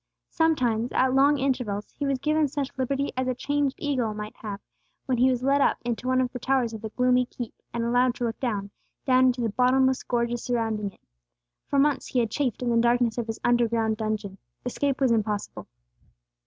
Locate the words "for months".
11.67-12.07